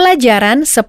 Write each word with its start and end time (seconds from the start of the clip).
Pelajaran 0.00 0.64
10. 0.64 0.88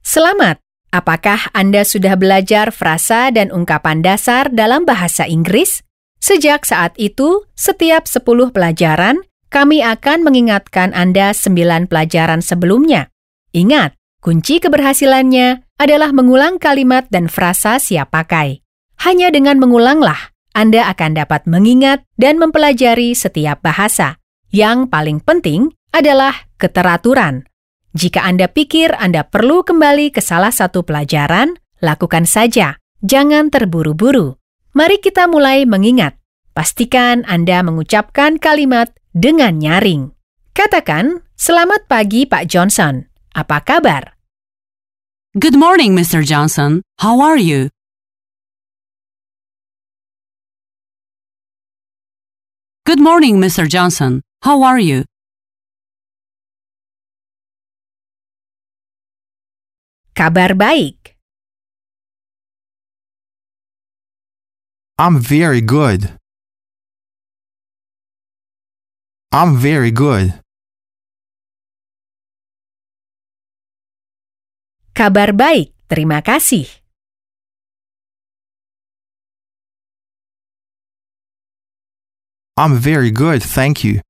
Selamat! 0.00 0.56
Apakah 0.88 1.52
Anda 1.52 1.84
sudah 1.84 2.16
belajar 2.16 2.72
frasa 2.72 3.28
dan 3.28 3.52
ungkapan 3.52 4.00
dasar 4.00 4.48
dalam 4.48 4.88
bahasa 4.88 5.28
Inggris? 5.28 5.84
Sejak 6.16 6.64
saat 6.64 6.96
itu, 6.96 7.44
setiap 7.52 8.08
10 8.08 8.24
pelajaran, 8.56 9.20
kami 9.52 9.84
akan 9.84 10.24
mengingatkan 10.24 10.96
Anda 10.96 11.36
9 11.36 11.92
pelajaran 11.92 12.40
sebelumnya. 12.40 13.12
Ingat, 13.52 13.92
kunci 14.24 14.64
keberhasilannya 14.64 15.68
adalah 15.76 16.08
mengulang 16.16 16.56
kalimat 16.56 17.04
dan 17.12 17.28
frasa 17.28 17.76
siap 17.76 18.16
pakai. 18.16 18.64
Hanya 19.04 19.28
dengan 19.28 19.60
mengulanglah, 19.60 20.32
Anda 20.56 20.88
akan 20.88 21.20
dapat 21.20 21.44
mengingat 21.44 22.00
dan 22.16 22.40
mempelajari 22.40 23.12
setiap 23.12 23.60
bahasa. 23.60 24.16
Yang 24.48 24.88
paling 24.88 25.20
penting 25.20 25.76
adalah 25.92 26.48
keteraturan. 26.56 27.44
Jika 27.96 28.28
Anda 28.28 28.44
pikir 28.44 28.92
Anda 28.92 29.24
perlu 29.24 29.64
kembali 29.64 30.12
ke 30.12 30.20
salah 30.20 30.52
satu 30.52 30.84
pelajaran, 30.84 31.56
lakukan 31.80 32.28
saja. 32.28 32.76
Jangan 33.00 33.48
terburu-buru. 33.48 34.36
Mari 34.76 35.00
kita 35.00 35.24
mulai 35.24 35.64
mengingat. 35.64 36.20
Pastikan 36.52 37.24
Anda 37.24 37.64
mengucapkan 37.64 38.36
kalimat 38.36 38.92
dengan 39.16 39.56
nyaring. 39.56 40.12
Katakan, 40.52 41.24
Selamat 41.40 41.88
pagi 41.88 42.28
Pak 42.28 42.44
Johnson. 42.52 43.08
Apa 43.32 43.64
kabar? 43.64 44.20
Good 45.32 45.56
morning, 45.56 45.96
Mr. 45.96 46.20
Johnson. 46.20 46.84
How 47.00 47.24
are 47.24 47.40
you? 47.40 47.72
Good 52.84 53.00
morning, 53.00 53.40
Mr. 53.40 53.64
Johnson. 53.64 54.20
How 54.44 54.60
are 54.60 54.80
you? 54.80 55.08
Kabar 60.16 60.56
baik. 60.56 61.12
I'm 64.96 65.20
very 65.20 65.60
good. 65.60 66.16
I'm 69.30 69.60
very 69.60 69.92
good. 69.92 70.32
Kabar 74.96 75.36
baik. 75.36 75.76
Terima 75.84 76.24
kasih. 76.24 76.64
I'm 82.56 82.80
very 82.80 83.12
good, 83.12 83.44
thank 83.44 83.84
you. 83.84 84.00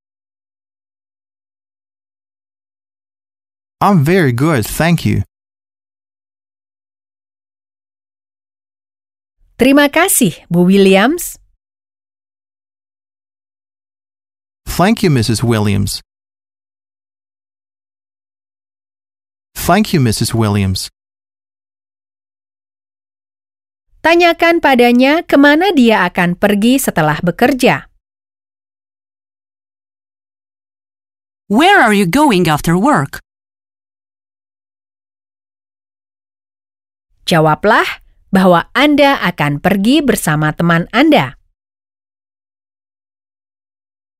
I'm 3.82 4.06
very 4.06 4.30
good, 4.30 4.62
thank 4.62 5.02
you. 5.02 5.26
Terima 9.56 9.88
kasih, 9.88 10.44
Bu 10.52 10.68
Williams. 10.68 11.40
Thank 14.68 15.00
you, 15.00 15.08
Mrs. 15.08 15.40
Williams. 15.40 16.04
Thank 19.56 19.96
you, 19.96 20.04
Mrs. 20.04 20.36
Williams. 20.36 20.92
Tanyakan 24.04 24.60
padanya 24.60 25.24
ke 25.24 25.40
mana 25.40 25.72
dia 25.72 26.04
akan 26.04 26.36
pergi 26.36 26.76
setelah 26.76 27.16
bekerja. 27.24 27.88
Where 31.48 31.80
are 31.80 31.96
you 31.96 32.04
going 32.04 32.44
after 32.44 32.76
work? 32.76 33.24
Jawablah 37.24 38.05
bahwa 38.34 38.68
Anda 38.74 39.22
akan 39.22 39.62
pergi 39.62 40.02
bersama 40.02 40.50
teman 40.52 40.90
Anda. 40.90 41.38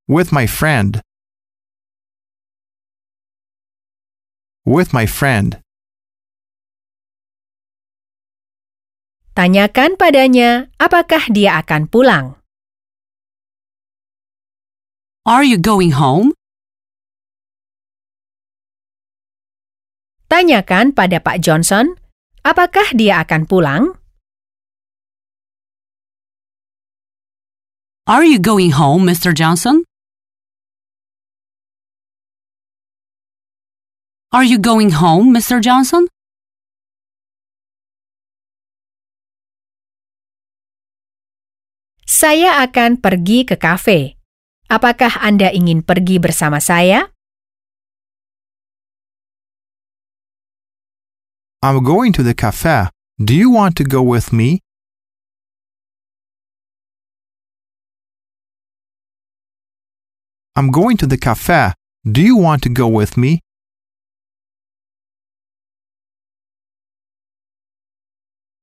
With 0.07 0.31
my 0.31 0.47
friend. 0.47 1.03
With 4.63 4.95
my 4.95 5.07
friend. 5.07 5.59
Tanyakan 9.37 10.01
padanya 10.01 10.73
apakah 10.81 11.29
dia 11.29 11.61
akan 11.61 11.91
pulang. 11.93 12.41
Are 15.27 15.45
you 15.45 15.59
going 15.59 15.99
home? 15.99 16.33
Tanyakan 20.31 20.95
pada 20.97 21.19
Pak 21.21 21.43
Johnson 21.43 21.99
apakah 22.47 22.95
dia 22.95 23.27
akan 23.27 23.43
pulang. 23.51 23.85
Are 28.07 28.23
you 28.23 28.39
going 28.39 28.79
home, 28.79 29.03
Mr. 29.03 29.35
Johnson? 29.35 29.83
Are 34.31 34.47
you 34.47 34.63
going 34.63 34.95
home, 34.95 35.35
Mr. 35.35 35.59
Johnson? 35.59 36.07
Saya 42.07 42.63
akan 42.63 43.03
pergi 43.03 43.43
ke 43.43 43.59
kafe. 43.59 44.15
Apakah 44.71 45.19
Anda 45.19 45.51
ingin 45.51 45.83
pergi 45.83 46.23
bersama 46.23 46.63
saya? 46.63 47.16
I'm 51.63 51.83
going 51.83 52.13
to 52.13 52.23
the 52.23 52.35
cafe. 52.35 52.89
Do 53.19 53.35
you 53.35 53.51
want 53.51 53.77
to 53.77 53.85
go 53.85 54.03
with 54.03 54.33
me? 54.33 54.61
I'm 60.55 60.71
going 60.71 60.97
to 60.99 61.07
the 61.07 61.17
cafe. 61.19 61.73
Do 62.05 62.21
you 62.23 62.37
want 62.37 62.63
to 62.63 62.69
go 62.69 62.89
with 62.89 63.17
me? 63.17 63.41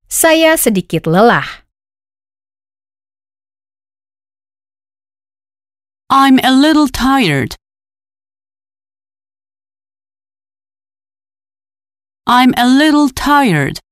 Saya 0.07 0.57
sedikit 0.57 1.09
lelah. 1.09 1.65
I'm 6.09 6.37
a 6.45 6.53
little 6.53 6.87
tired. 6.87 7.57
I'm 12.25 12.55
a 12.55 12.63
little 12.63 13.11
tired. 13.11 13.83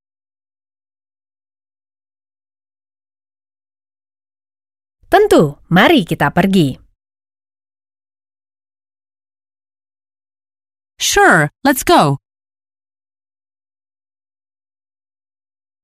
Tentu, 5.12 5.60
mari 5.68 6.08
kita 6.08 6.32
pergi. 6.32 6.80
Sure, 10.96 11.52
let's 11.68 11.84
go. 11.84 12.24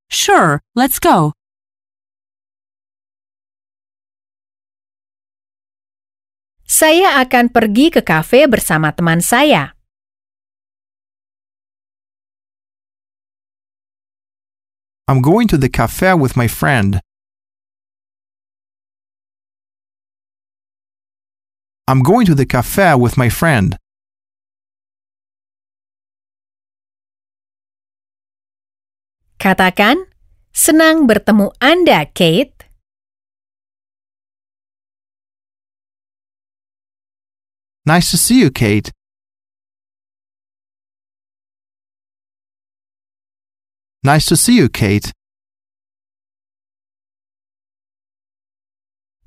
Sure, 0.07 0.63
let's 0.71 1.03
go. 1.03 1.35
Saya 6.63 7.19
akan 7.19 7.51
pergi 7.51 7.91
ke 7.91 7.99
kafe 7.99 8.47
bersama 8.47 8.95
teman 8.95 9.19
saya. 9.19 9.76
I'm 15.09 15.21
going 15.21 15.47
to 15.47 15.57
the 15.57 15.69
cafe 15.69 16.13
with 16.15 16.35
my 16.35 16.47
friend. 16.47 16.99
I'm 21.87 22.03
going 22.03 22.25
to 22.25 22.35
the 22.35 22.45
cafe 22.45 22.93
with 22.95 23.15
my 23.15 23.29
friend. 23.29 23.77
Katakan, 29.39 30.11
senang 30.51 31.07
bertemu 31.07 31.55
Anda, 31.63 32.03
Kate. 32.11 32.67
Nice 37.87 38.11
to 38.11 38.19
see 38.19 38.43
you, 38.43 38.51
Kate. 38.51 38.91
Nice 44.07 44.23
to 44.31 44.39
see 44.39 44.55
you, 44.55 44.71
Kate. 44.71 45.11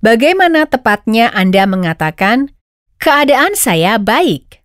Bagaimana 0.01 0.65
tepatnya 0.65 1.29
Anda 1.37 1.69
mengatakan, 1.69 2.57
keadaan 2.97 3.53
saya 3.53 4.01
baik? 4.01 4.65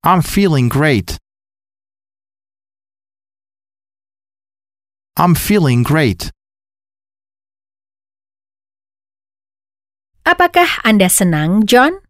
I'm 0.00 0.24
feeling 0.24 0.72
great. 0.72 1.20
I'm 5.20 5.36
feeling 5.36 5.84
great. 5.84 6.32
Apakah 10.24 10.80
Anda 10.88 11.12
senang, 11.12 11.68
John? 11.68 12.00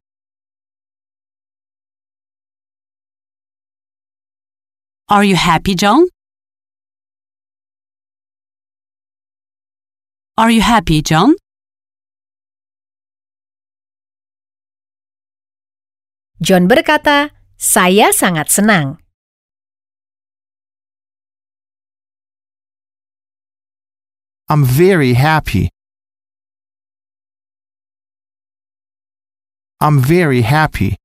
Are 5.11 5.25
you 5.25 5.35
happy, 5.35 5.75
John? 5.75 6.07
Are 10.39 10.53
you 10.55 10.62
happy, 10.62 11.03
John? 11.03 11.35
John 16.39 16.71
berkata, 16.71 17.35
"Saya 17.59 18.15
sangat 18.15 18.55
senang." 18.55 19.03
I'm 24.47 24.62
very 24.62 25.19
happy. 25.19 25.75
I'm 29.83 29.99
very 29.99 30.47
happy. 30.47 31.00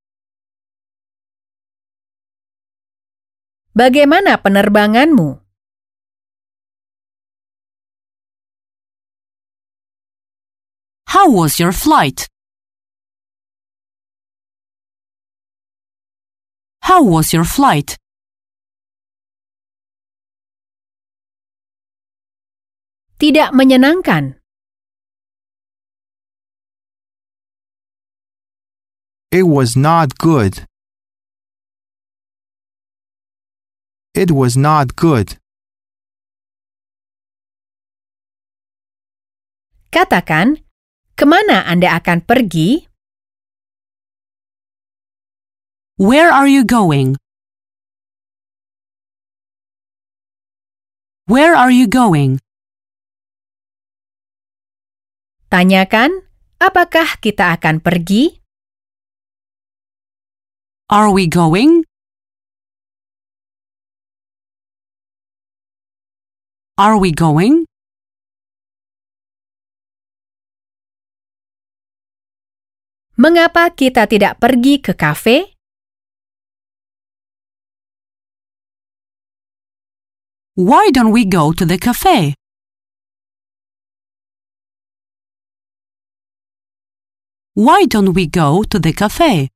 Bagaimana 3.76 4.40
penerbanganmu? 4.40 5.36
How 11.12 11.28
was 11.28 11.60
your 11.60 11.76
flight? 11.76 12.24
How 16.88 17.04
was 17.04 17.36
your 17.36 17.44
flight? 17.44 18.00
Tidak 23.20 23.52
menyenangkan. 23.52 24.40
It 29.28 29.44
was 29.44 29.76
not 29.76 30.16
good. 30.16 30.64
It 34.16 34.32
was 34.32 34.56
not 34.56 34.96
good. 34.96 35.36
Katakan, 39.92 40.64
kemana 41.20 41.68
Anda 41.68 42.00
akan 42.00 42.24
pergi? 42.24 42.88
Where 46.00 46.32
are 46.32 46.48
you 46.48 46.64
going? 46.64 47.20
Where 51.28 51.52
are 51.52 51.68
you 51.68 51.84
going? 51.84 52.40
Tanyakan, 55.52 56.24
apakah 56.56 57.20
kita 57.20 57.52
akan 57.52 57.84
pergi? 57.84 58.40
Are 60.88 61.12
we 61.12 61.28
going? 61.28 61.85
Are 66.76 67.00
we 67.00 67.08
going? 67.08 67.64
Mengapa 73.16 73.72
kita 73.72 74.04
tidak 74.04 74.36
pergi 74.36 74.84
ke 74.84 74.92
kafe? 74.92 75.56
Why 80.60 80.92
don't 80.92 81.16
we 81.16 81.24
go 81.24 81.56
to 81.56 81.64
the 81.64 81.80
cafe? 81.80 82.36
Why 87.56 87.88
don't 87.88 88.12
we 88.12 88.28
go 88.28 88.68
to 88.68 88.76
the 88.76 88.92
cafe? 88.92 89.48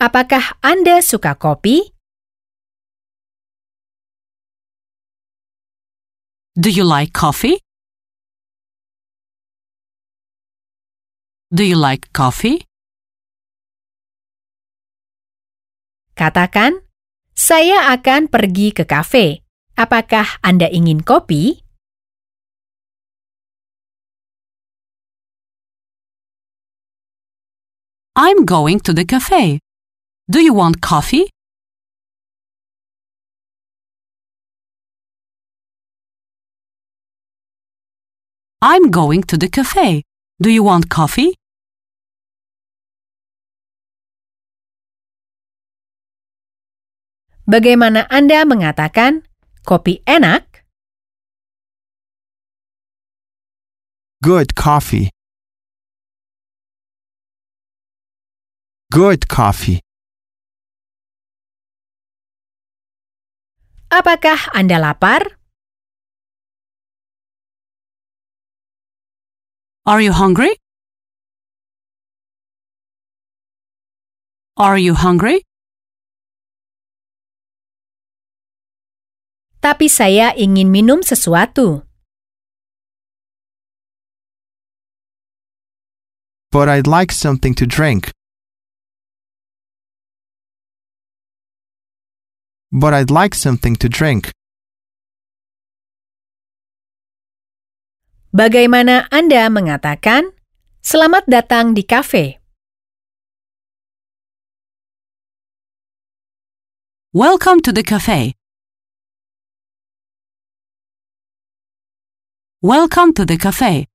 Apakah 0.00 0.56
Anda 0.64 1.04
suka 1.04 1.36
kopi? 1.36 1.93
Do 6.54 6.70
you 6.70 6.86
like 6.86 7.10
coffee? 7.10 7.58
Do 11.50 11.66
you 11.66 11.74
like 11.74 12.14
coffee? 12.14 12.62
Katakan, 16.14 16.78
saya 17.34 17.90
akan 17.90 18.30
pergi 18.30 18.70
ke 18.70 18.86
kafe. 18.86 19.42
Apakah 19.74 20.38
Anda 20.46 20.70
ingin 20.70 21.02
kopi? 21.02 21.58
I'm 28.14 28.46
going 28.46 28.78
to 28.86 28.94
the 28.94 29.02
cafe. 29.02 29.58
Do 30.30 30.38
you 30.38 30.54
want 30.54 30.78
coffee? 30.78 31.33
I'm 38.64 38.88
going 38.88 39.20
to 39.28 39.36
the 39.36 39.52
cafe. 39.52 40.08
Do 40.40 40.48
you 40.48 40.64
want 40.64 40.88
coffee? 40.88 41.36
Bagaimana 47.44 48.08
Anda 48.08 48.48
mengatakan 48.48 49.28
kopi 49.68 50.00
enak? 50.08 50.64
Good 54.24 54.56
coffee. 54.56 55.12
Good 58.88 59.28
coffee. 59.28 59.84
Apakah 63.92 64.56
Anda 64.56 64.80
lapar? 64.80 65.43
Are 69.86 70.00
you 70.00 70.12
hungry? 70.12 70.56
Are 74.56 74.80
you 74.80 74.94
hungry? 74.96 75.44
Tapi 79.60 79.92
saya 79.92 80.32
ingin 80.40 80.72
minum 80.72 81.04
sesuatu. 81.04 81.84
But 86.48 86.72
I'd 86.72 86.88
like 86.88 87.12
something 87.12 87.52
to 87.60 87.68
drink. 87.68 88.08
But 92.72 92.96
I'd 92.96 93.12
like 93.12 93.36
something 93.36 93.76
to 93.84 93.92
drink. 93.92 94.32
Bagaimana 98.34 99.06
Anda 99.14 99.46
mengatakan 99.46 100.34
selamat 100.82 101.30
datang 101.30 101.70
di 101.70 101.86
kafe? 101.86 102.42
Welcome 107.14 107.62
to 107.62 107.70
the 107.70 107.86
cafe. 107.86 108.34
Welcome 112.58 113.14
to 113.14 113.22
the 113.22 113.38
cafe. 113.38 113.86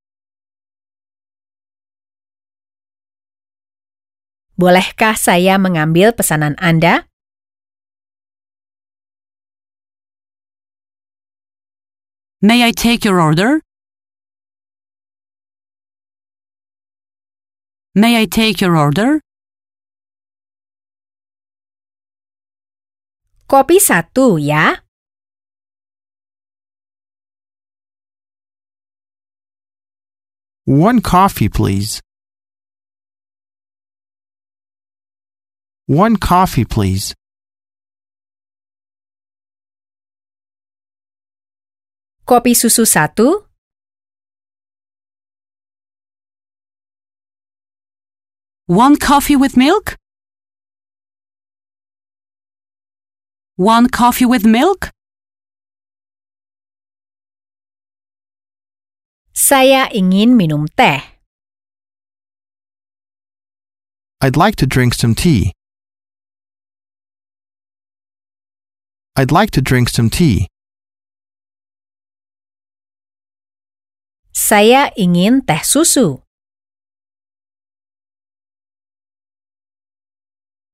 Bolehkah 4.55 5.19
saya 5.19 5.59
mengambil 5.59 6.15
pesanan 6.15 6.55
Anda? 6.63 7.11
May 12.39 12.63
I 12.63 12.71
take 12.71 13.03
your 13.03 13.19
order? 13.19 13.67
May 17.99 18.15
I 18.21 18.25
take 18.27 18.61
your 18.61 18.77
order? 18.77 19.19
Kopi 23.51 23.75
satu 23.83 24.39
ya. 24.39 24.79
One 30.63 31.01
coffee, 31.01 31.49
please. 31.49 31.99
One 35.87 36.15
coffee, 36.15 36.63
please. 36.63 37.13
Kopi 42.23 42.55
susu 42.55 42.85
satu. 42.87 43.48
One 48.69 48.97
coffee 48.97 49.35
with 49.35 49.57
milk? 49.57 49.95
One 53.55 53.89
coffee 53.89 54.27
with 54.27 54.45
milk? 54.45 54.91
Saya 59.33 59.89
ingin 59.89 60.37
minum 60.37 60.69
teh. 60.77 61.01
I'd 64.21 64.37
like 64.37 64.55
to 64.61 64.67
drink 64.67 64.93
some 64.93 65.15
tea. 65.15 65.51
I'd 69.15 69.31
like 69.31 69.49
to 69.57 69.65
drink 69.65 69.89
some 69.89 70.11
tea. 70.11 70.45
Saya 74.29 74.93
ingin 74.93 75.41
teh 75.41 75.65
susu. 75.65 76.21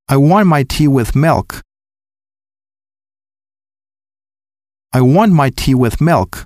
I 0.07 0.17
want 0.17 0.45
my 0.45 0.61
tea 0.61 0.87
with 0.87 1.15
milk. 1.15 1.61
I 4.93 5.01
want 5.01 5.33
my 5.33 5.49
tea 5.49 5.73
with 5.73 5.99
milk. 5.99 6.45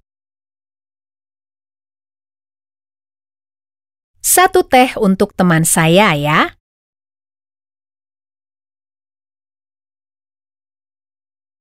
Satu 4.24 4.64
teh 4.64 4.96
untuk 4.96 5.36
teman 5.36 5.68
saya 5.68 6.16
ya. 6.16 6.56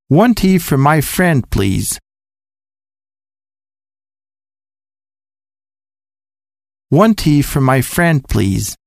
One 0.07 0.38
tea 0.38 0.62
for 0.62 0.78
my 0.78 1.02
friend, 1.02 1.43
please. 1.50 1.99
One 6.95 7.19
tea 7.19 7.43
for 7.43 7.61
my 7.61 7.83
friend, 7.83 8.23
please. 8.23 8.78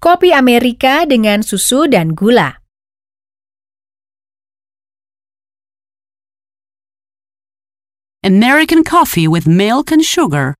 Kopi 0.00 0.32
Amerika 0.32 1.04
dengan 1.04 1.44
susu 1.44 1.84
dan 1.84 2.16
gula. 2.16 2.56
American 8.24 8.80
coffee 8.80 9.28
with 9.28 9.44
milk 9.44 9.92
and 9.92 10.00
sugar. 10.00 10.56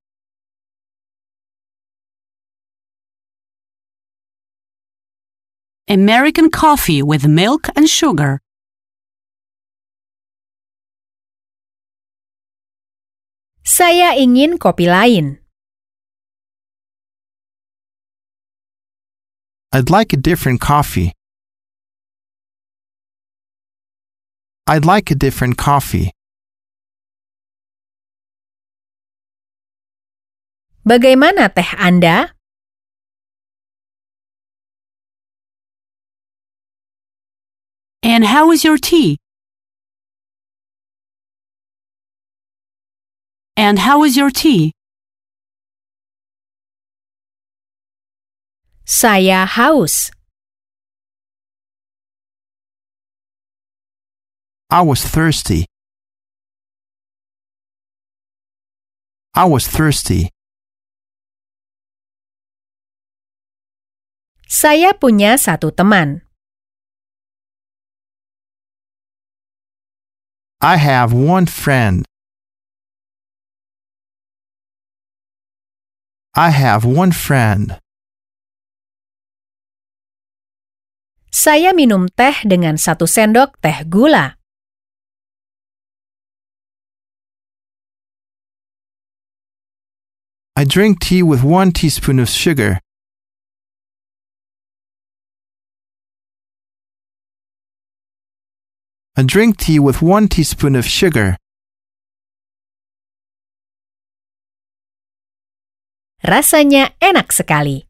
American 5.89 6.53
coffee 6.53 7.01
with 7.01 7.25
milk 7.25 7.73
and 7.73 7.89
sugar. 7.89 8.45
Saya 13.65 14.21
ingin 14.21 14.61
kopi 14.61 14.85
lain. 14.85 15.40
I'd 19.73 19.89
like 19.89 20.13
a 20.13 20.17
different 20.17 20.61
coffee. 20.61 21.13
I'd 24.67 24.85
like 24.85 25.13
a 25.13 25.15
different 25.15 25.59
coffee. 25.59 26.11
Bagaimana 30.85 31.55
teh 31.55 31.71
Anda? 31.79 32.35
And 38.03 38.25
how 38.25 38.51
is 38.51 38.65
your 38.65 38.77
tea? 38.77 39.19
And 43.57 43.79
how 43.79 44.03
is 44.03 44.17
your 44.17 44.31
tea? 44.31 44.73
Saya 48.91 49.47
haus. 49.47 50.11
I 54.67 54.83
was 54.83 55.07
thirsty. 55.07 55.71
I 59.31 59.47
was 59.47 59.71
thirsty. 59.71 60.35
Saya 64.51 64.91
punya 64.99 65.39
satu 65.39 65.71
teman. 65.71 66.27
I 70.59 70.83
have 70.83 71.15
one 71.15 71.47
friend. 71.47 72.03
I 76.35 76.51
have 76.51 76.83
one 76.83 77.15
friend. 77.15 77.79
Saya 81.31 81.71
minum 81.71 82.11
teh 82.11 82.43
dengan 82.43 82.75
satu 82.75 83.07
sendok 83.07 83.55
teh 83.63 83.87
gula. 83.87 84.35
I 90.59 90.67
drink 90.67 90.99
tea 90.99 91.23
with 91.23 91.47
one 91.47 91.71
teaspoon 91.71 92.19
of 92.19 92.29
sugar. 92.29 92.83
I 99.17 99.23
drink 99.23 99.57
tea 99.59 99.79
with 99.79 100.03
one 100.03 100.29
teaspoon 100.29 100.75
of 100.75 100.85
sugar. 100.85 101.39
Rasanya 106.27 106.93
enak 107.01 107.33
sekali. 107.33 107.90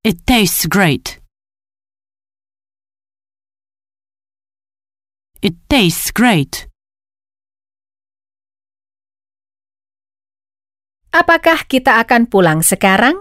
It 0.00 0.24
tastes 0.24 0.64
great. 0.64 1.20
It 5.44 5.60
tastes 5.68 6.08
great. 6.08 6.72
Apakah 11.12 11.68
kita 11.68 12.00
akan 12.00 12.32
pulang 12.32 12.64
sekarang? 12.64 13.20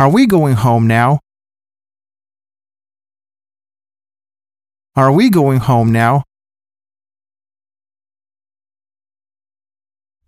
Are 0.00 0.08
we 0.08 0.24
going 0.24 0.56
home 0.56 0.88
now? 0.88 1.20
Are 4.96 5.12
we 5.12 5.28
going 5.28 5.60
home 5.60 5.92
now? 5.92 6.24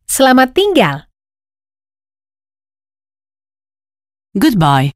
Selamat 0.04 0.52
tinggal. 0.52 1.05
Goodbye. 4.36 4.92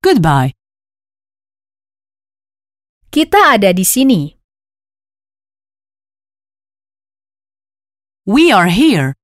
Goodbye. 0.00 0.56
Kita 3.12 3.52
ada 3.52 3.76
di 3.76 3.84
sini. 3.84 4.32
We 8.24 8.48
are 8.48 8.72
here. 8.72 9.20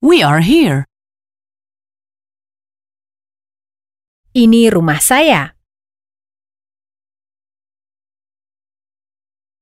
We 0.00 0.24
are 0.24 0.40
here. 0.40 0.88
Ini 4.32 4.72
rumah 4.72 4.96
saya. 4.96 5.52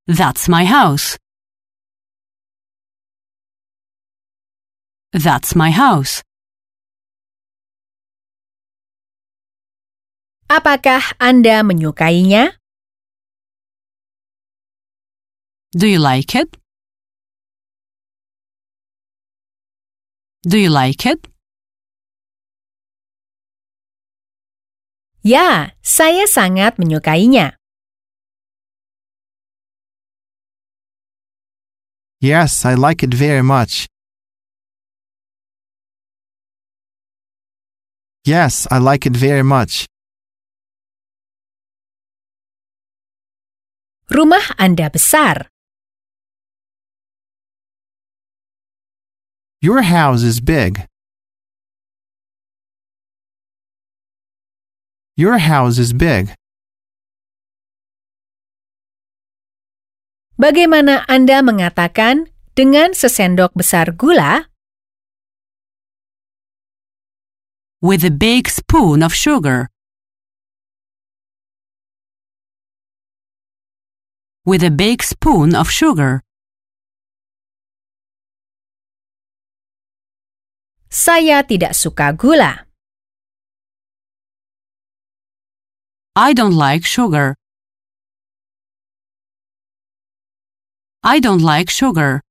That's 0.06 0.46
my 0.46 0.62
house. 0.62 1.18
That's 5.12 5.54
my 5.54 5.70
house. 5.70 6.22
Apakah 10.46 11.02
Anda 11.18 11.66
menyukainya? 11.66 12.54
Do 15.74 15.86
you 15.86 15.98
like 15.98 16.34
it? 16.38 16.56
Do 20.46 20.56
you 20.58 20.70
like 20.70 21.02
it? 21.06 21.26
Ya, 25.26 25.74
saya 25.82 26.30
sangat 26.30 26.78
menyukainya. 26.78 27.58
Yes, 32.22 32.62
I 32.62 32.78
like 32.78 33.02
it 33.02 33.10
very 33.10 33.42
much. 33.42 33.90
Yes, 38.26 38.66
I 38.74 38.82
like 38.82 39.06
it 39.06 39.14
very 39.14 39.46
much. 39.46 39.86
Rumah 44.10 44.50
Anda 44.58 44.90
besar. 44.90 45.46
Your 49.62 49.86
house 49.86 50.26
is 50.26 50.42
big. 50.42 50.90
Your 55.14 55.38
house 55.38 55.78
is 55.78 55.94
big. 55.94 56.34
Bagaimana 60.34 61.06
Anda 61.06 61.46
mengatakan 61.46 62.34
dengan 62.58 62.90
sesendok 62.90 63.54
besar 63.54 63.94
gula? 63.94 64.50
With 67.80 68.04
a 68.04 68.10
big 68.10 68.48
spoon 68.48 69.02
of 69.02 69.14
sugar. 69.14 69.68
with 74.46 74.62
a 74.62 74.70
big 74.70 75.02
spoon 75.02 75.56
of 75.58 75.66
sugar. 75.68 76.22
Saya 80.86 81.42
tidak 81.42 81.74
suka 81.74 82.14
gula. 82.14 82.70
I 86.14 86.30
don't 86.32 86.54
like 86.54 86.86
sugar. 86.86 87.34
I 91.02 91.18
don't 91.18 91.42
like 91.42 91.68
sugar. 91.68 92.22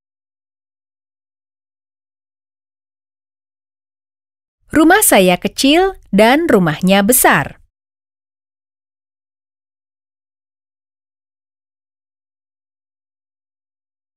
Rumah 4.75 4.99
saya 4.99 5.39
kecil 5.39 5.95
dan 6.11 6.51
rumahnya 6.51 6.99
besar. 6.99 7.63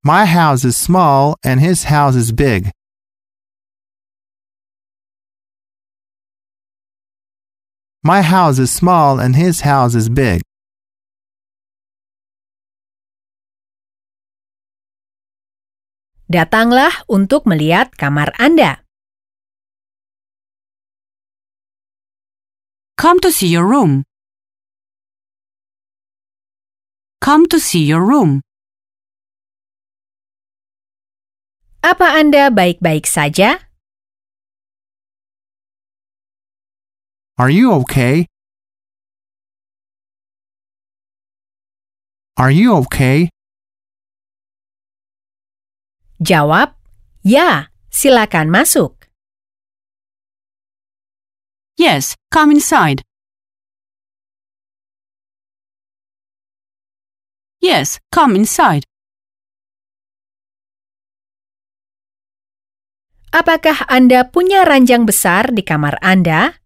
My 0.03 0.27
house 0.27 0.67
is 0.67 0.75
small 0.75 1.39
and 1.47 1.63
his 1.63 1.87
house 1.87 2.19
is 2.19 2.35
big. 2.35 2.75
My 8.03 8.27
house 8.27 8.59
is 8.59 8.75
small 8.75 9.23
and 9.23 9.39
his 9.39 9.63
house 9.63 9.95
is 9.95 10.11
big. 10.11 10.43
Datanglah 16.27 17.07
untuk 17.07 17.47
melihat 17.47 17.95
kamar 17.95 18.35
Anda. 18.43 18.88
Come 22.99 23.21
to 23.21 23.31
see 23.31 23.47
your 23.47 23.63
room. 23.63 24.03
Come 27.23 27.47
to 27.47 27.63
see 27.63 27.87
your 27.87 28.03
room. 28.03 28.43
Apa 31.79 32.19
Anda 32.19 32.51
baik-baik 32.51 33.07
saja? 33.07 33.71
Are 37.39 37.55
you 37.55 37.71
okay? 37.87 38.27
Are 42.35 42.51
you 42.51 42.75
okay? 42.83 43.31
Jawab, 46.19 46.75
ya, 47.23 47.71
silakan 47.95 48.51
masuk. 48.51 48.98
Yes, 51.79 52.19
come 52.35 52.51
inside. 52.51 53.07
Yes, 57.63 58.03
come 58.11 58.35
inside. 58.35 58.83
Apakah 63.31 63.87
Anda 63.87 64.27
punya 64.27 64.67
ranjang 64.67 65.07
besar 65.07 65.55
di 65.55 65.63
kamar 65.63 66.03
Anda? 66.03 66.59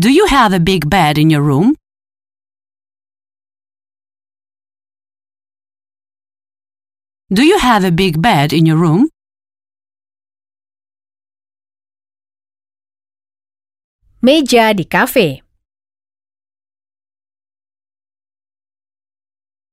Do 0.00 0.08
you 0.08 0.32
have 0.32 0.56
a 0.56 0.62
big 0.64 0.88
bed 0.88 1.20
in 1.20 1.28
your 1.28 1.44
room? 1.44 1.76
Do 7.28 7.44
you 7.44 7.60
have 7.60 7.84
a 7.84 7.92
big 7.92 8.24
bed 8.24 8.56
in 8.56 8.64
your 8.64 8.80
room? 8.80 9.12
Meja 14.20 14.74
di 14.74 14.84
kafe. 14.84 15.42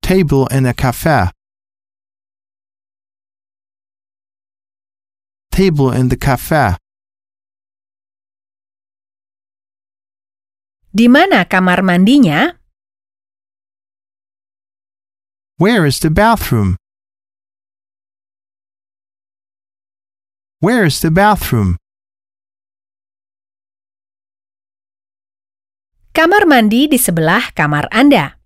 Table 0.01 0.45
in 0.51 0.67
a 0.67 0.73
cafe. 0.73 1.31
Table 5.51 5.91
in 5.91 6.09
the 6.09 6.17
cafe. 6.17 6.77
Di 10.93 11.07
mana 11.07 11.45
kamar 11.45 11.81
mandinya? 11.81 12.53
Where 15.57 15.87
is 15.87 15.97
the 15.99 16.11
bathroom? 16.11 16.77
Where 20.59 20.85
is 20.85 20.99
the 21.01 21.09
bathroom? 21.09 21.77
Kamar 26.15 26.47
mandi 26.47 26.87
di 26.87 26.95
sebelah 26.95 27.51
kamar 27.51 27.91
Anda. 27.91 28.39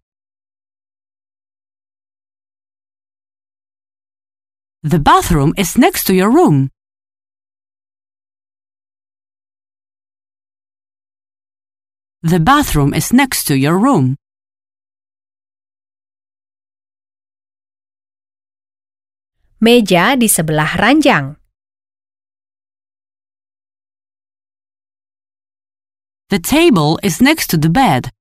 The 4.81 4.97
bathroom 4.97 5.53
is 5.53 5.77
next 5.77 6.09
to 6.09 6.17
your 6.17 6.33
room. 6.33 6.73
The 12.25 12.41
bathroom 12.41 12.97
is 12.97 13.13
next 13.13 13.45
to 13.45 13.55
your 13.55 13.77
room. 13.77 14.17
Meja 19.61 20.17
di 20.17 20.25
sebelah 20.25 20.73
ranjang. 20.73 21.38
The 26.29 26.37
table 26.37 26.99
is 27.01 27.21
next 27.21 27.49
to 27.49 27.57
the 27.57 27.73
bed. 27.73 28.13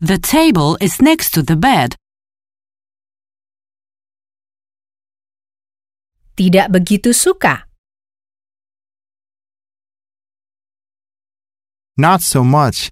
The 0.00 0.18
table 0.18 0.76
is 0.82 0.98
next 0.98 1.30
to 1.38 1.46
the 1.46 1.54
bed. 1.54 1.94
Tidak 6.34 6.66
begitu 6.74 7.14
suka. 7.14 7.70
Not 11.94 12.26
so 12.26 12.42
much. 12.42 12.90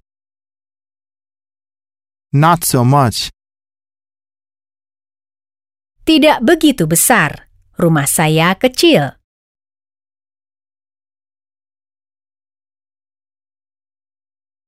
Not 2.31 2.63
so 2.63 2.87
much. 2.87 3.35
Tidak 6.07 6.39
begitu 6.39 6.87
besar. 6.87 7.51
Rumah 7.75 8.07
saya 8.07 8.55
kecil. 8.55 9.20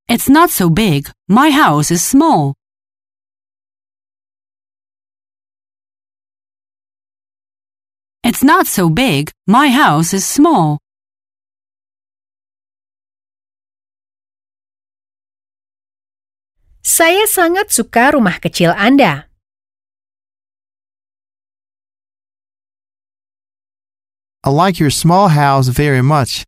It's 0.10 0.30
not 0.30 0.50
so 0.50 0.70
big. 0.70 1.10
My 1.28 1.50
house 1.50 1.90
is 1.90 2.04
small. 2.04 2.54
It's 8.24 8.44
not 8.44 8.68
so 8.68 8.90
big. 8.90 9.32
My 9.48 9.70
house 9.70 10.14
is 10.14 10.26
small. 10.26 10.80
Saya 16.84 17.24
sangat 17.28 17.72
suka 17.72 18.12
rumah 18.12 18.44
kecil 18.44 18.76
Anda. 18.76 19.32
I 24.44 24.50
like 24.52 24.80
your 24.84 24.92
small 24.92 25.32
house 25.32 25.72
very 25.72 26.04
much. 26.04 26.44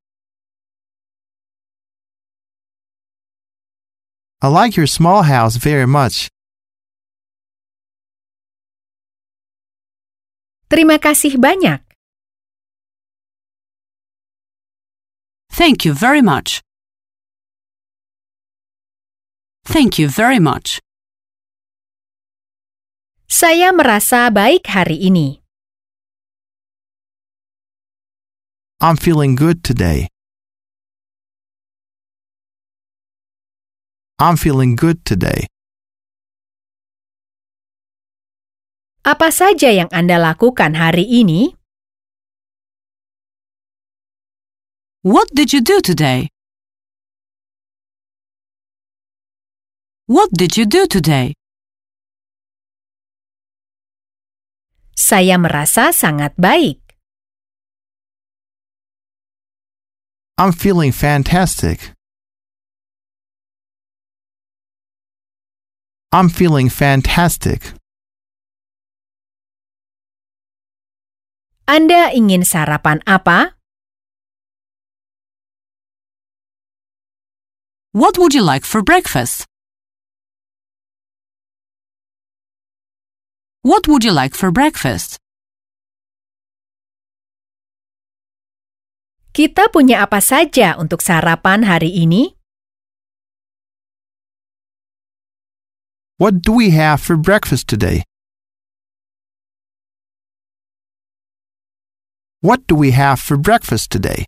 I 4.46 4.48
like 4.48 4.78
your 4.78 4.86
small 4.86 5.24
house 5.24 5.58
very 5.58 5.90
much. 5.90 6.30
Terima 10.70 11.02
kasih 11.02 11.42
banyak. 11.42 11.82
Thank 15.50 15.82
you 15.82 15.98
very 15.98 16.22
much. 16.22 16.62
Thank 19.66 19.98
you 19.98 20.14
very 20.14 20.38
much. 20.38 20.78
Saya 23.26 23.74
merasa 23.74 24.30
baik 24.30 24.70
hari 24.70 25.10
ini. 25.10 25.42
I'm 28.78 28.94
feeling 28.94 29.34
good 29.34 29.66
today. 29.66 30.06
I'm 34.16 34.38
feeling 34.38 34.80
good 34.80 35.04
today. 35.04 35.52
Apa 39.04 39.28
saja 39.28 39.76
yang 39.76 39.92
Anda 39.92 40.16
lakukan 40.16 40.72
hari 40.80 41.04
ini? 41.04 41.52
What 45.04 45.36
did 45.36 45.52
you 45.52 45.60
do 45.60 45.84
today? 45.84 46.32
What 50.08 50.32
did 50.32 50.56
you 50.56 50.64
do 50.64 50.88
today? 50.88 51.36
Saya 54.96 55.36
merasa 55.36 55.92
sangat 55.92 56.40
baik. 56.40 56.80
I'm 60.40 60.56
feeling 60.56 60.96
fantastic. 60.96 61.95
I'm 66.16 66.32
feeling 66.32 66.72
fantastic. 66.72 67.76
Anda 71.68 72.16
ingin 72.16 72.48
sarapan 72.48 73.04
apa? 73.04 73.60
What 77.92 78.16
would 78.16 78.32
you 78.32 78.48
like 78.48 78.64
for 78.64 78.80
breakfast? 78.80 79.44
What 83.68 83.84
would 83.92 84.08
you 84.08 84.16
like 84.16 84.40
for 84.40 84.56
breakfast? 84.56 85.20
Kita 89.36 89.68
punya 89.68 90.08
apa 90.08 90.24
saja 90.24 90.80
untuk 90.80 91.04
sarapan 91.04 91.68
hari 91.68 91.92
ini? 91.92 92.40
What 96.18 96.42
do 96.42 96.54
we 96.54 96.70
have 96.70 97.02
for 97.02 97.18
breakfast 97.18 97.68
today? 97.68 98.04
What 102.40 102.66
do 102.68 102.76
we 102.76 102.92
have 102.92 103.20
for 103.20 103.36
breakfast 103.36 103.92
today? 103.92 104.24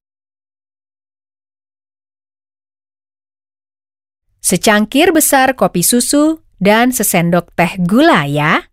Secangkir 4.43 5.15
besar 5.15 5.55
kopi 5.55 5.79
susu 5.79 6.43
dan 6.59 6.91
sesendok 6.91 7.55
teh 7.55 7.79
gula 7.79 8.27
ya. 8.27 8.67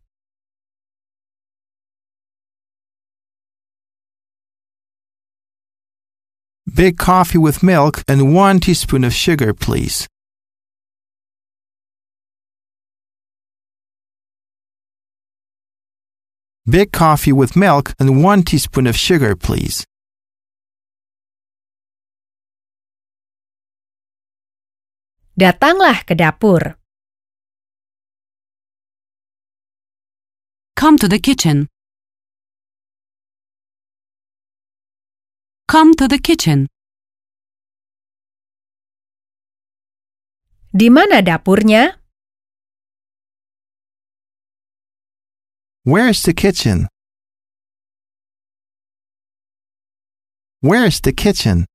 Big 6.67 6.99
coffee 6.99 7.39
with 7.39 7.63
milk 7.63 8.03
and 8.11 8.35
one 8.35 8.59
teaspoon 8.59 9.07
of 9.07 9.15
sugar, 9.15 9.55
please. 9.55 10.11
Big 16.67 16.93
coffee 16.93 17.33
with 17.33 17.57
milk 17.57 17.93
and 18.01 18.25
one 18.25 18.43
teaspoon 18.43 18.87
of 18.87 18.97
sugar, 18.97 19.37
please. 19.37 19.85
Datanglah 25.37 26.09
ke 26.09 26.17
dapur. 26.17 26.81
Come 30.73 30.97
to 30.97 31.09
the 31.09 31.21
kitchen. 31.21 31.69
Come 35.69 35.93
to 36.01 36.09
the 36.09 36.17
kitchen. 36.17 36.73
Di 40.73 40.89
mana 40.89 41.21
dapurnya? 41.21 42.04
Where's 45.87 46.23
the 46.23 46.33
kitchen? 46.33 46.89
Where's 50.63 50.99
the 51.01 51.13
kitchen? 51.13 51.67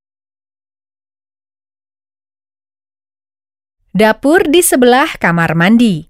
Dapur 3.94 4.50
di 4.50 4.66
sebelah 4.66 5.14
kamar 5.22 5.54
mandi. 5.54 6.10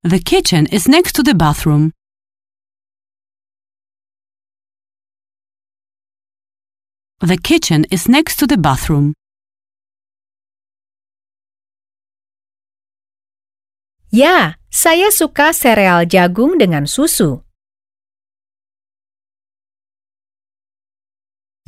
The 0.00 0.24
kitchen 0.24 0.64
is 0.72 0.88
next 0.88 1.12
to 1.20 1.22
the 1.22 1.34
bathroom. 1.36 1.92
The 7.20 7.36
kitchen 7.36 7.84
is 7.92 8.08
next 8.08 8.40
to 8.40 8.46
the 8.46 8.56
bathroom. 8.56 9.12
Ya, 14.16 14.56
saya 14.72 15.12
suka 15.12 15.52
sereal 15.52 16.08
jagung 16.08 16.56
dengan 16.56 16.88
susu. 16.88 17.44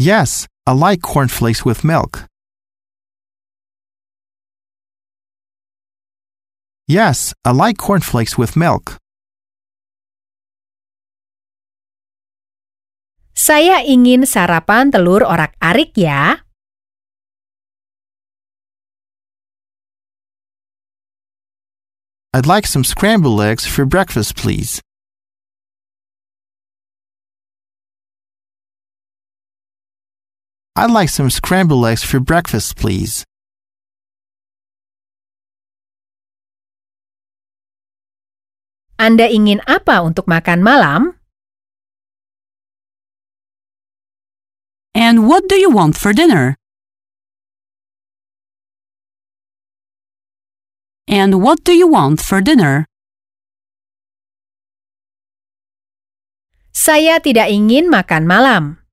Yes, 0.01 0.49
I 0.65 0.73
like 0.73 1.05
cornflakes 1.05 1.69
with 1.69 1.85
milk. 1.85 2.25
Yes, 6.89 7.37
I 7.45 7.53
like 7.53 7.77
cornflakes 7.77 8.41
with 8.41 8.57
milk. 8.57 8.97
Saya 13.37 13.85
ingin 13.85 14.25
sarapan 14.25 14.89
telur 14.89 15.21
orak-arik 15.21 15.93
ya. 16.01 16.48
I'd 22.35 22.45
like 22.45 22.67
some 22.67 22.85
scrambled 22.85 23.41
eggs 23.41 23.65
for 23.67 23.87
breakfast, 23.87 24.37
please. 24.37 24.83
I'd 30.77 30.91
like 30.91 31.09
some 31.09 31.31
scrambled 31.31 31.87
eggs 31.87 32.05
for 32.05 32.21
breakfast, 32.21 32.77
please. 32.77 33.25
Anda 39.01 39.25
ingin 39.25 39.65
apa 39.65 40.05
untuk 40.05 40.29
makan 40.29 40.61
malam? 40.61 41.17
And 44.93 45.25
what 45.25 45.49
do 45.49 45.57
you 45.57 45.73
want 45.73 45.97
for 45.97 46.13
dinner? 46.13 46.61
And 51.09 51.41
what 51.41 51.65
do 51.65 51.73
you 51.73 51.89
want 51.89 52.21
for 52.21 52.45
dinner? 52.45 52.85
Saya 56.77 57.17
tidak 57.17 57.49
ingin 57.49 57.89
makan 57.89 58.29
malam. 58.29 58.85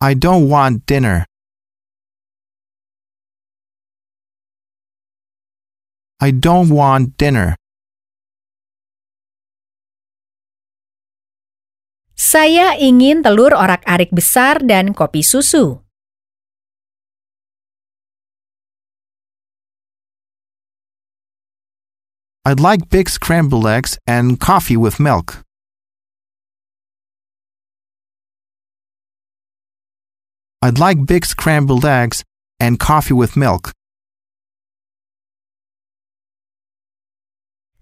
I 0.00 0.16
don't 0.16 0.48
want 0.48 0.88
dinner. 0.88 1.28
I 6.16 6.32
don't 6.32 6.72
want 6.72 7.20
dinner. 7.20 7.60
Saya 12.16 12.72
ingin 12.80 13.20
telur 13.20 13.52
orak-arik 13.52 14.16
besar 14.16 14.64
dan 14.64 14.96
kopi 14.96 15.20
susu. 15.20 15.85
I'd 22.46 22.60
like 22.60 22.88
big 22.90 23.10
scrambled 23.10 23.66
eggs 23.66 23.98
and 24.06 24.38
coffee 24.38 24.76
with 24.76 25.00
milk. 25.00 25.42
I'd 30.62 30.78
like 30.78 31.04
big 31.04 31.26
scrambled 31.26 31.84
eggs 31.84 32.22
and 32.60 32.78
coffee 32.78 33.14
with 33.14 33.34
milk. 33.34 33.72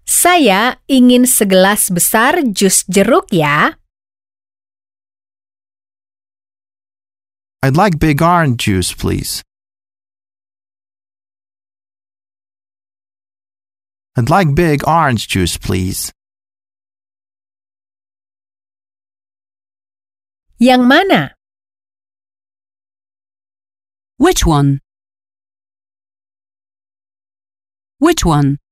Saya 0.03 0.81
ingin 0.89 1.29
segelas 1.29 1.93
besar 1.93 2.41
jus 2.49 2.89
jeruk 2.89 3.29
ya. 3.29 3.77
I'd 7.61 7.77
like 7.77 8.01
big 8.01 8.17
orange 8.17 8.65
juice, 8.65 8.97
please. 8.97 9.45
I'd 14.15 14.31
like 14.31 14.55
big 14.55 14.87
orange 14.87 15.27
juice, 15.27 15.59
please. 15.59 16.15
Yang 20.55 20.87
mana? 20.87 21.21
Which 24.15 24.47
one? 24.47 24.79
Which 27.99 28.23
one? 28.23 28.63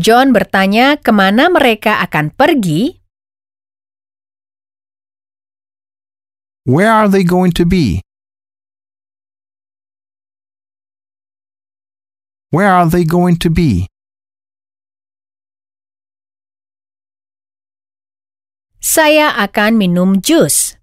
John 0.00 0.32
bertanya 0.32 0.96
kemana 0.96 1.52
mereka 1.52 2.00
akan 2.00 2.32
pergi. 2.32 3.04
Where 6.64 6.88
are 6.88 7.12
they 7.12 7.20
going 7.20 7.52
to 7.60 7.68
be? 7.68 8.00
Where 12.52 12.68
are 12.68 12.84
they 12.84 13.08
going 13.08 13.40
to 13.40 13.48
be? 13.48 13.88
Saya 18.76 19.32
akan 19.40 19.80
minum 19.80 20.20
jus. 20.20 20.76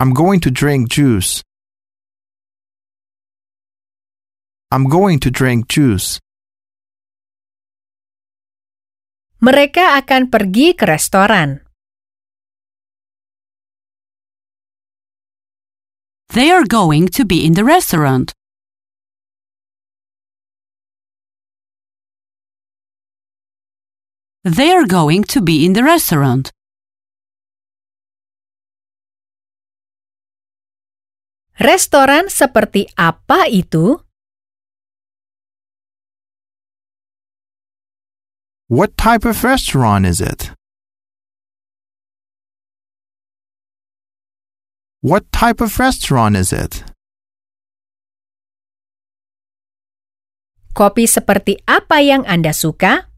I'm 0.00 0.16
going 0.16 0.40
to 0.40 0.48
drink 0.48 0.88
juice. 0.88 1.44
I'm 4.72 4.88
going 4.88 5.20
to 5.20 5.28
drink 5.28 5.68
juice. 5.68 6.24
Mereka 9.44 10.00
akan 10.00 10.32
pergi 10.32 10.72
ke 10.72 10.88
restoran. 10.88 11.68
They 16.32 16.50
are 16.52 16.62
going 16.62 17.08
to 17.18 17.24
be 17.24 17.44
in 17.44 17.54
the 17.54 17.64
restaurant. 17.64 18.32
They 24.44 24.70
are 24.70 24.86
going 24.86 25.24
to 25.34 25.42
be 25.42 25.66
in 25.66 25.74
the 25.74 25.82
restaurant. 25.82 26.52
Restoran 31.58 32.30
seperti 32.30 32.86
apa 32.94 33.50
itu? 33.50 33.98
What 38.70 38.94
type 38.94 39.26
of 39.26 39.42
restaurant 39.42 40.06
is 40.06 40.22
it? 40.22 40.54
What 45.00 45.32
type 45.32 45.64
of 45.64 45.80
restaurant 45.80 46.36
is 46.36 46.52
it? 46.52 46.84
Kopi 50.76 51.08
seperti 51.08 51.56
apa 51.64 52.04
yang 52.04 52.28
Anda 52.28 52.52
suka? 52.52 53.08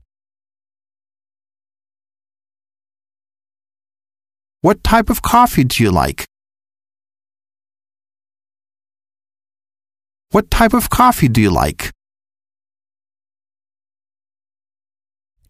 What 4.63 4.87
type 4.87 5.11
of 5.11 5.27
coffee 5.27 5.67
do 5.67 5.83
you 5.83 5.91
like? 5.91 6.23
What 10.31 10.55
type 10.55 10.79
of 10.79 10.87
coffee 10.87 11.27
do 11.27 11.43
you 11.43 11.51
like? 11.51 11.91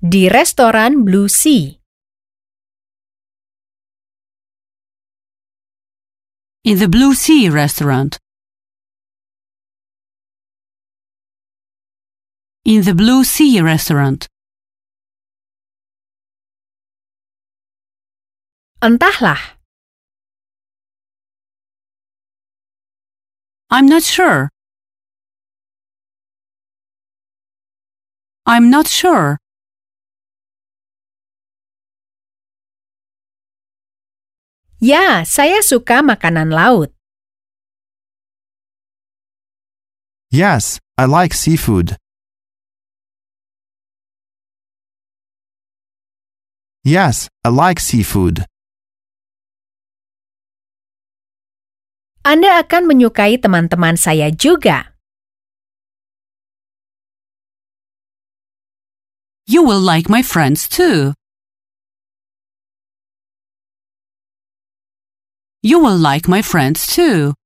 Di 0.01 0.33
restoran 0.33 1.05
Blue 1.05 1.29
Sea. 1.29 1.82
In 6.64 6.79
the 6.79 6.88
Blue 6.88 7.12
Sea 7.12 7.48
restaurant. 7.48 8.20
In 12.64 12.83
the 12.83 12.94
Blue 12.94 13.25
Sea 13.25 13.61
restaurant. 13.61 14.29
Entahlah. 18.81 19.40
I'm 23.68 23.87
not 23.87 24.05
sure. 24.05 24.48
I'm 28.46 28.70
not 28.70 28.87
sure. 28.87 29.41
Ya, 34.83 35.23
saya 35.23 35.62
suka 35.62 36.03
makanan 36.03 36.51
laut. 36.51 36.90
Yes, 40.35 40.83
I 40.99 41.07
like 41.07 41.38
seafood. 41.38 41.95
Yes, 46.83 47.31
I 47.47 47.55
like 47.55 47.79
seafood. 47.79 48.42
Anda 52.27 52.59
akan 52.59 52.90
menyukai 52.90 53.38
teman-teman 53.38 53.95
saya 53.95 54.35
juga. 54.35 54.99
You 59.47 59.62
will 59.62 59.79
like 59.79 60.11
my 60.11 60.27
friends 60.27 60.66
too. 60.66 61.14
You 65.62 65.79
will 65.79 65.94
like 65.94 66.27
my 66.27 66.42
friends 66.42 66.90
too. 66.90 67.38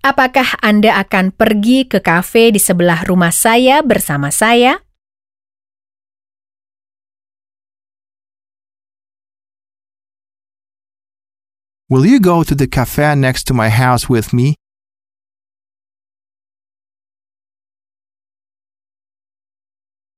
Apakah 0.00 0.56
Anda 0.64 0.96
akan 0.96 1.36
pergi 1.36 1.84
ke 1.84 2.00
kafe 2.00 2.48
di 2.48 2.56
sebelah 2.56 3.04
rumah 3.04 3.28
saya 3.28 3.84
bersama 3.84 4.32
saya? 4.32 4.80
Will 11.92 12.08
you 12.08 12.16
go 12.16 12.40
to 12.48 12.56
the 12.56 12.64
cafe 12.64 13.12
next 13.12 13.44
to 13.48 13.52
my 13.52 13.68
house 13.68 14.08
with 14.08 14.32
me? 14.32 14.56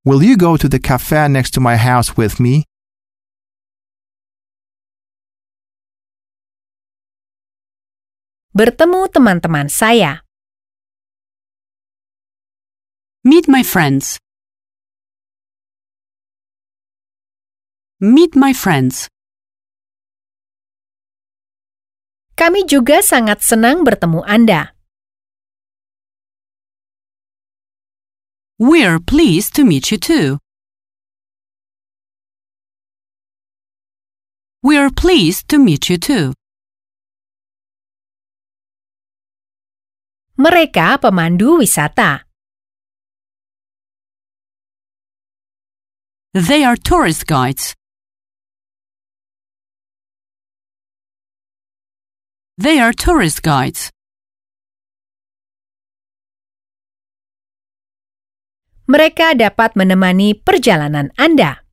Will 0.06 0.22
you 0.22 0.38
go 0.38 0.54
to 0.54 0.70
the 0.70 0.78
cafe 0.78 1.26
next 1.26 1.58
to 1.58 1.60
my 1.60 1.74
house 1.74 2.14
with 2.14 2.38
me? 2.38 2.70
Bertemu 8.56 9.04
teman-teman 9.12 9.68
saya. 9.68 10.24
Meet 13.20 13.52
my 13.52 13.60
friends. 13.60 14.16
Meet 18.00 18.32
my 18.32 18.56
friends. 18.56 19.12
Kami 22.32 22.64
juga 22.64 23.04
sangat 23.04 23.44
senang 23.44 23.84
bertemu 23.84 24.24
Anda. 24.24 24.72
We're 28.56 29.04
pleased 29.04 29.52
to 29.60 29.68
meet 29.68 29.92
you 29.92 30.00
too. 30.00 30.40
We're 34.64 34.88
pleased 34.88 35.44
to 35.52 35.60
meet 35.60 35.92
you 35.92 36.00
too. 36.00 36.32
Mereka 40.38 40.98
pemandu 41.00 41.56
wisata. 41.58 42.28
They 46.34 46.62
are 46.64 46.76
tourist 46.76 47.24
guides. 47.26 47.74
They 52.58 52.78
are 52.78 52.92
tourist 52.92 53.40
guides. 53.40 53.88
Mereka 58.86 59.40
dapat 59.40 59.72
menemani 59.72 60.36
perjalanan 60.44 61.16
Anda. 61.16 61.64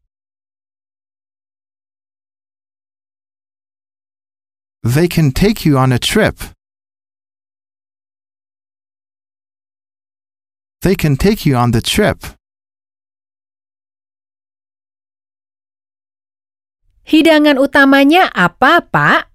They 4.87 5.11
can 5.11 5.35
take 5.35 5.67
you 5.67 5.75
on 5.75 5.91
a 5.91 5.99
trip. 5.99 6.39
They 10.83 10.95
can 10.95 11.15
take 11.15 11.45
you 11.45 11.55
on 11.55 11.71
the 11.71 11.79
trip. 11.79 12.27
Hidangan 17.07 17.55
utamanya 17.55 18.27
apa, 18.35 18.83
Pak? 18.91 19.31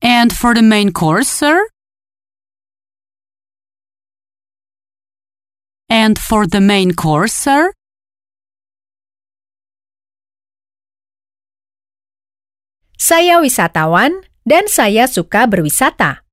And 0.00 0.32
for 0.32 0.56
the 0.56 0.64
main 0.64 0.96
course, 0.96 1.28
sir? 1.28 1.68
And 5.92 6.16
for 6.16 6.48
the 6.48 6.64
main 6.64 6.96
course, 6.96 7.36
sir? 7.36 7.76
Saya 12.96 13.44
wisatawan 13.44 14.27
dan 14.48 14.64
saya 14.64 15.04
suka 15.04 15.44
berwisata. 15.44 16.24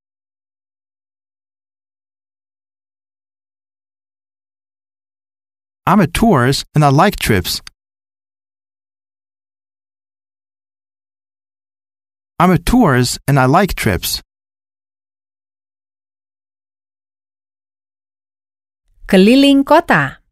I'm 5.84 6.00
a 6.00 6.08
tourist 6.08 6.64
and 6.74 6.82
I 6.82 6.90
like 6.90 7.20
trips. 7.20 7.60
I'm 12.40 12.50
a 12.50 12.58
tourist 12.58 13.20
and 13.28 13.38
I 13.38 13.46
like 13.46 13.76
trips. 13.76 14.24
Keliling 19.06 19.68
kota. 19.68 20.24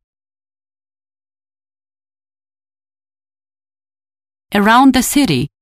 Around 4.55 4.95
the 4.95 5.03
city. 5.03 5.52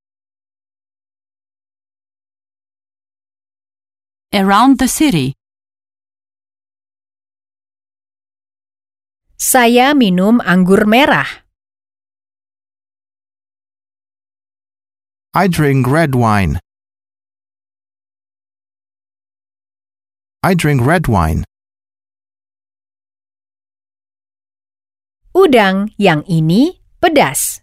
Around 4.31 4.79
the 4.79 4.87
city. 4.87 5.35
Saya 9.35 9.91
minum 9.91 10.39
anggur 10.39 10.87
merah. 10.87 11.27
I 15.35 15.51
drink 15.51 15.83
red 15.83 16.15
wine. 16.15 16.63
I 20.39 20.55
drink 20.55 20.79
red 20.79 21.11
wine. 21.11 21.43
Udang 25.35 25.91
yang 25.99 26.23
ini 26.23 26.79
pedas. 27.03 27.59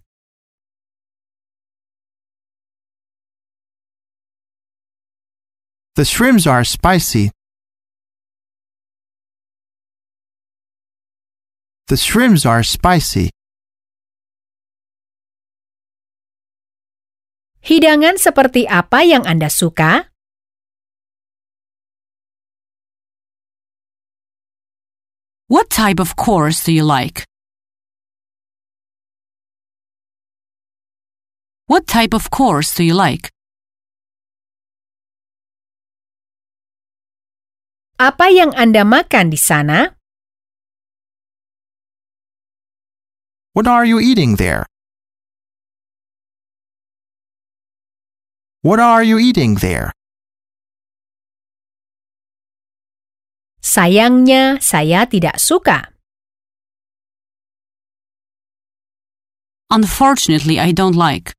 The 5.99 6.07
shrimps 6.07 6.47
are 6.47 6.63
spicy. 6.63 7.33
The 11.91 11.97
shrimps 11.99 12.47
are 12.47 12.63
spicy. 12.63 13.35
Hidangan 17.67 18.15
seperti 18.15 18.71
apa 18.71 19.03
yang 19.03 19.27
Anda 19.27 19.51
suka? 19.51 20.07
What 25.51 25.67
type 25.67 25.99
of 25.99 26.15
course 26.15 26.63
do 26.63 26.71
you 26.71 26.87
like? 26.87 27.27
What 31.67 31.91
type 31.91 32.15
of 32.15 32.31
course 32.31 32.71
do 32.79 32.87
you 32.87 32.95
like? 32.95 33.35
Apa 37.99 38.31
yang 38.31 38.55
Anda 38.55 38.87
makan 38.87 39.27
di 39.27 39.35
sana? 39.35 39.91
What 43.59 43.67
are 43.67 43.83
you 43.83 43.99
eating 43.99 44.39
there? 44.39 44.71
What 48.63 48.79
are 48.79 49.03
you 49.03 49.19
eating 49.19 49.59
there? 49.59 49.91
Sayangnya, 53.59 54.63
saya 54.63 55.03
tidak 55.11 55.43
suka. 55.43 55.91
Unfortunately, 59.75 60.63
I 60.63 60.71
don't 60.71 60.95
like. 60.95 61.35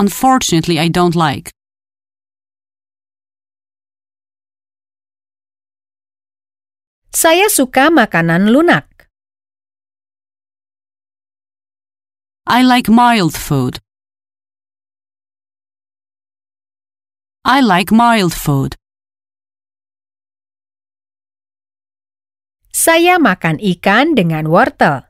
Unfortunately, 0.00 0.80
I 0.80 0.88
don't 0.88 1.12
like. 1.12 1.52
Saya 7.10 7.50
suka 7.50 7.90
makanan 7.90 8.54
lunak. 8.54 8.86
I 12.46 12.62
like 12.62 12.86
mild 12.86 13.34
food. 13.34 13.82
I 17.42 17.66
like 17.66 17.90
mild 17.90 18.30
food. 18.30 18.78
Saya 22.70 23.18
makan 23.18 23.58
ikan 23.58 24.14
dengan 24.14 24.46
wortel. 24.46 25.02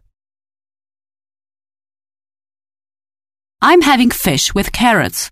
I'm 3.61 3.85
having 3.85 4.09
fish 4.09 4.57
with 4.57 4.73
carrots. 4.73 5.29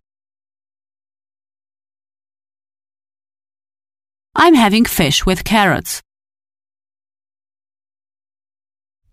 I'm 4.37 4.53
having 4.53 4.85
fish 4.85 5.25
with 5.25 5.49
carrots. 5.49 6.05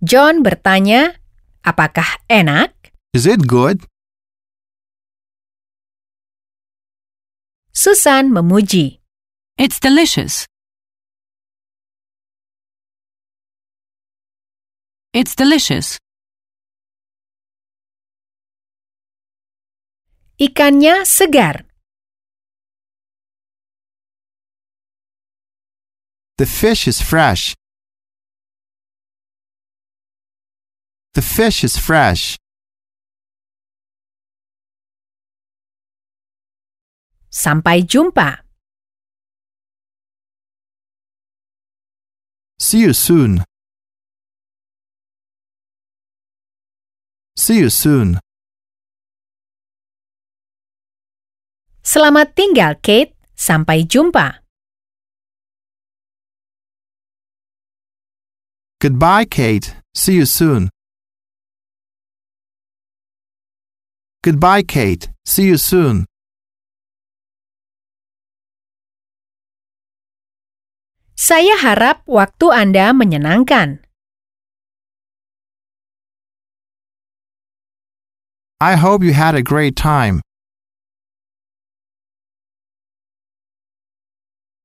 John 0.05 0.45
bertanya, 0.45 1.17
apakah 1.65 2.21
enak? 2.29 2.93
Is 3.17 3.25
it 3.25 3.49
good? 3.49 3.89
Susan 7.73 8.29
memuji. 8.29 9.01
It's 9.57 9.81
delicious. 9.81 10.45
It's 15.09 15.33
delicious. 15.33 15.97
Ikannya 20.37 21.01
segar. 21.01 21.65
The 26.37 26.45
fish 26.45 26.85
is 26.85 27.01
fresh. 27.01 27.57
The 31.15 31.21
fish 31.23 31.63
is 31.63 31.79
fresh. 31.79 32.35
Sampai 37.31 37.87
jumpa. 37.87 38.43
See 42.59 42.83
you 42.83 42.91
soon. 42.91 43.47
See 47.39 47.63
you 47.63 47.71
soon. 47.71 48.19
Selamat 51.79 52.35
tinggal, 52.35 52.75
Kate. 52.83 53.15
Sampai 53.39 53.87
jumpa. 53.87 54.43
Goodbye, 58.83 59.23
Kate. 59.23 59.79
See 59.95 60.19
you 60.19 60.27
soon. 60.27 60.74
Goodbye, 64.25 64.63
Kate. 64.63 65.13
See 65.21 65.45
you 65.45 65.57
soon. 65.61 66.09
Saya 71.13 71.53
harap 71.61 72.01
waktu 72.09 72.49
Anda 72.49 72.89
menyenangkan. 72.89 73.85
I 78.57 78.73
hope 78.81 79.05
you 79.05 79.13
had 79.13 79.37
a 79.37 79.45
great 79.45 79.77
time. 79.77 80.25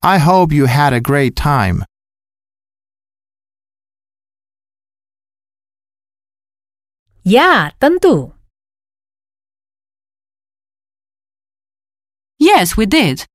I 0.00 0.16
hope 0.16 0.56
you 0.56 0.72
had 0.72 0.96
a 0.96 1.04
great 1.04 1.36
time. 1.36 1.84
Ya, 7.28 7.76
tentu. 7.76 8.39
Yes, 12.40 12.74
we 12.74 12.86
did. 12.88 13.28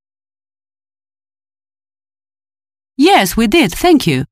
Yes, 2.97 3.37
we 3.37 3.45
did. 3.45 3.69
Thank 3.69 4.09
you. 4.09 4.25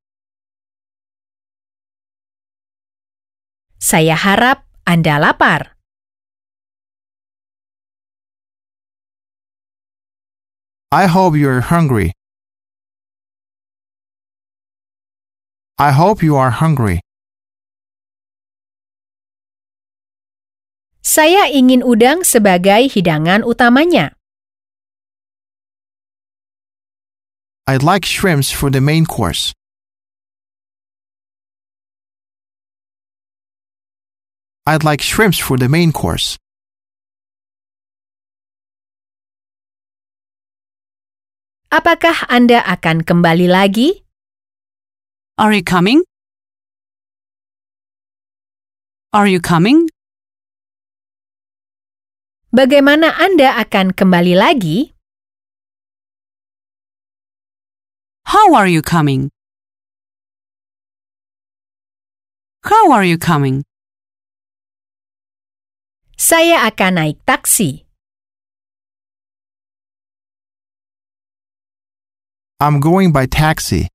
Saya 3.77 4.17
harap 4.17 4.65
Anda 4.89 5.21
lapar. 5.21 5.77
I 10.89 11.05
hope 11.05 11.37
you're 11.37 11.61
hungry. 11.61 12.17
I 15.77 15.93
hope 15.93 16.25
you 16.25 16.33
are 16.33 16.49
hungry. 16.49 17.05
Saya 21.05 21.45
ingin 21.45 21.85
udang 21.85 22.25
sebagai 22.25 22.89
hidangan 22.89 23.45
utamanya. 23.45 24.17
I'd 27.65 27.81
like 27.81 28.03
shrimps 28.03 28.51
for 28.51 28.69
the 28.69 28.81
main 28.81 29.05
course. 29.05 29.53
I'd 34.67 34.83
like 34.83 35.01
shrimps 35.01 35.39
for 35.39 35.57
the 35.57 35.67
main 35.67 35.91
course. 35.91 36.37
Apakah 41.71 42.29
Anda 42.29 42.61
akan 42.67 43.07
kembali 43.07 43.49
lagi? 43.49 44.03
Are 45.39 45.55
you 45.55 45.63
coming? 45.63 46.03
Are 49.09 49.25
you 49.25 49.41
coming? 49.41 49.89
Bagaimana 52.53 53.17
Anda 53.17 53.57
akan 53.57 53.97
kembali 53.97 54.37
lagi? 54.37 54.92
How 58.33 58.55
are 58.55 58.65
you 58.65 58.81
coming? 58.81 59.29
How 62.65 62.89
are 62.89 63.05
you 63.05 63.21
coming? 63.21 63.61
Saya 66.17 66.65
akan 66.65 66.97
naik 66.97 67.21
taksi. 67.29 67.85
I'm 72.57 72.81
going 72.81 73.13
by 73.13 73.29
taxi. 73.29 73.85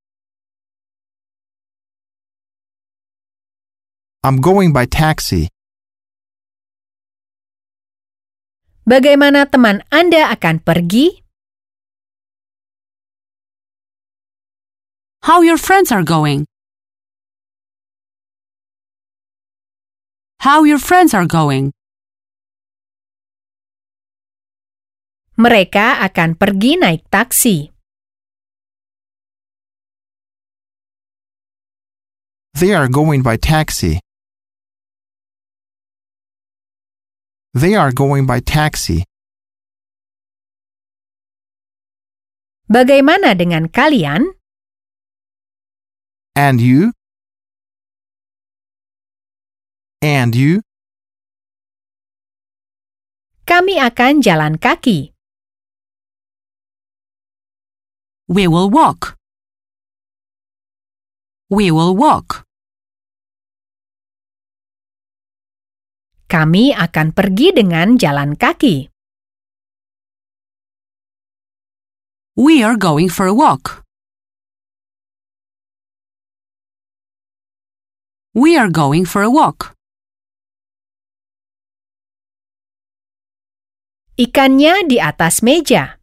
I'm 4.23 4.39
going 4.39 4.71
by 4.71 4.87
taxi. 4.87 5.51
Bagaimana 8.87 9.51
teman 9.51 9.83
Anda 9.91 10.31
akan 10.31 10.63
pergi? 10.63 11.27
How 15.21 15.41
your 15.41 15.57
friends 15.57 15.91
are 15.91 16.03
going? 16.03 16.49
how 20.39 20.63
your 20.63 20.79
friends 20.79 21.13
are 21.13 21.27
going. 21.27 21.75
Mereka 25.39 26.03
akan 26.03 26.35
pergi 26.35 26.79
naik 26.79 27.07
taksi. 27.11 27.71
They 32.59 32.75
are 32.75 32.91
going 32.91 33.23
by 33.23 33.39
taxi. 33.39 34.03
They 37.55 37.75
are 37.75 37.91
going 37.91 38.27
by 38.27 38.43
taxi. 38.43 39.07
Bagaimana 42.67 43.35
dengan 43.35 43.71
kalian? 43.71 44.38
And 46.39 46.63
you? 46.63 46.95
And 49.99 50.31
you? 50.31 50.63
Kami 53.43 53.75
akan 53.75 54.23
jalan 54.23 54.55
kaki. 54.55 55.11
We 58.31 58.47
will 58.47 58.71
walk. 58.71 59.19
We 61.51 61.75
will 61.75 61.91
walk. 61.91 62.47
Kami 66.31 66.71
akan 66.71 67.11
pergi 67.11 67.51
dengan 67.51 67.99
jalan 67.99 68.39
kaki. 68.39 68.87
We 72.39 72.63
are 72.63 72.79
going 72.79 73.11
for 73.11 73.27
a 73.27 73.35
walk. 73.35 73.88
We 78.35 78.57
are 78.57 78.69
going 78.69 79.05
for 79.05 79.23
a 79.25 79.29
walk. 79.29 79.73
Ikannya 84.21 84.85
di 84.85 85.01
atas 85.01 85.41
meja. 85.41 85.97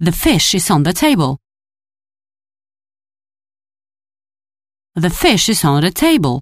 The 0.00 0.16
fish 0.16 0.56
is 0.56 0.70
on 0.72 0.88
the 0.88 0.96
table. 0.96 1.44
The 4.96 5.12
fish 5.12 5.52
is 5.52 5.60
on 5.60 5.84
the 5.84 5.92
table. 5.92 6.40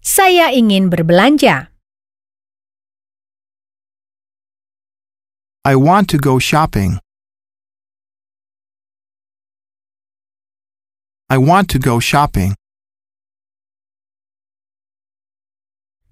Saya 0.00 0.48
ingin 0.48 0.88
berbelanja. 0.88 1.75
I 5.66 5.74
want 5.74 6.08
to 6.10 6.18
go 6.18 6.38
shopping. 6.38 7.00
I 11.28 11.38
want 11.38 11.66
to 11.74 11.80
go 11.82 11.98
shopping. 11.98 12.54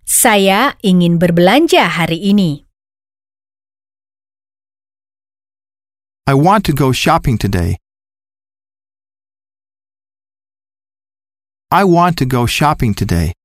Saya 0.03 0.75
ingin 0.83 1.23
berbelanja 1.23 1.87
hari 1.87 2.19
ini. 2.35 2.67
I 6.27 6.35
want 6.35 6.67
to 6.67 6.75
go 6.75 6.91
shopping 6.91 7.39
today. 7.39 7.79
I 11.71 11.87
want 11.87 12.19
to 12.19 12.27
go 12.27 12.51
shopping 12.51 12.91
today. 12.91 13.39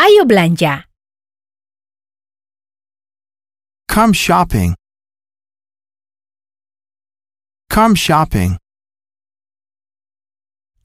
Ayo 0.00 0.24
belanja. 0.24 0.87
Come 3.98 4.14
shopping. 4.14 4.78
Come 7.66 7.98
shopping. 7.98 8.54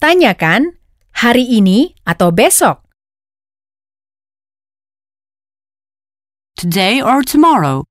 Tanyakan 0.01 0.82
hari 1.14 1.45
ini 1.45 1.93
atau 2.09 2.34
besok. 2.34 2.82
Today 6.57 7.05
or 7.05 7.22
tomorrow? 7.22 7.86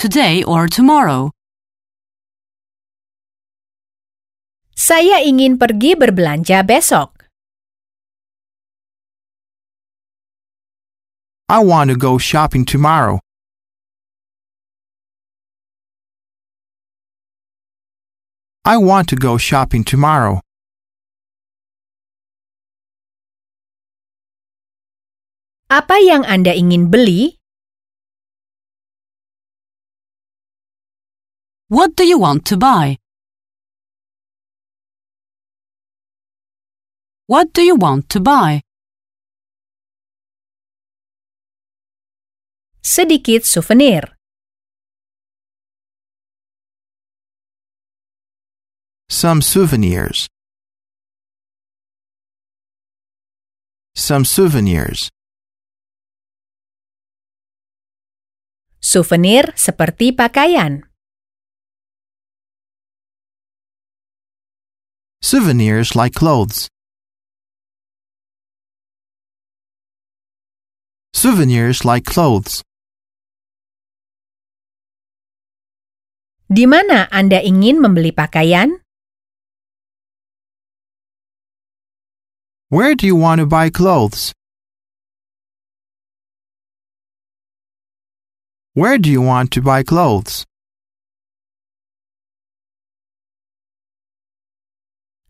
Today 0.00 0.40
or 0.40 0.72
tomorrow? 0.72 1.36
Saya 4.72 5.20
ingin 5.20 5.60
pergi 5.60 6.00
berbelanja 6.00 6.64
besok. 6.64 7.19
I 11.50 11.58
want 11.58 11.90
to 11.90 11.96
go 11.96 12.16
shopping 12.16 12.64
tomorrow. 12.64 13.18
I 18.64 18.76
want 18.76 19.08
to 19.08 19.16
go 19.16 19.36
shopping 19.36 19.82
tomorrow. 19.82 20.46
Apa 25.66 25.98
yang 25.98 26.22
Anda 26.22 26.54
ingin 26.54 26.86
beli? 26.86 27.34
What 31.66 31.98
do 31.98 32.06
you 32.06 32.22
want 32.22 32.46
to 32.46 32.54
buy? 32.54 33.02
What 37.26 37.50
do 37.50 37.66
you 37.66 37.74
want 37.74 38.06
to 38.14 38.22
buy? 38.22 38.62
Sedikit 42.90 43.46
souvenir. 43.46 44.18
Some 49.08 49.42
souvenirs. 49.42 50.26
Some 53.94 54.24
souvenirs. 54.24 55.06
Souvenir 58.82 59.54
seperti 59.54 60.10
pakaian. 60.10 60.82
Souvenirs 65.22 65.94
like 65.94 66.18
clothes. 66.18 66.66
Souvenirs 71.14 71.84
like 71.86 72.02
clothes. 72.02 72.66
Di 76.50 76.66
mana 76.66 77.06
Anda 77.14 77.38
ingin 77.38 77.78
membeli 77.78 78.10
pakaian? 78.10 78.82
Where 82.74 82.98
do 82.98 83.06
you 83.06 83.14
want 83.14 83.38
to 83.38 83.46
buy 83.46 83.70
clothes? 83.70 84.34
Where 88.74 88.98
do 88.98 89.06
you 89.06 89.22
want 89.22 89.54
to 89.54 89.62
buy 89.62 89.86
clothes? 89.86 90.42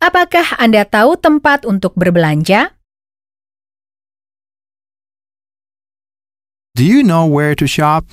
Apakah 0.00 0.56
Anda 0.56 0.88
tahu 0.88 1.20
tempat 1.20 1.68
untuk 1.68 1.92
berbelanja? 2.00 2.72
Do 6.72 6.80
you 6.80 7.04
know 7.04 7.28
where 7.28 7.52
to 7.52 7.68
shop? 7.68 8.08